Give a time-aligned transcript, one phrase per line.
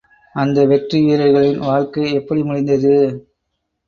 [0.35, 2.95] அந்த வெற்றி வீரர்களின் வாழ்க்கை எப்படி முடிந்தது?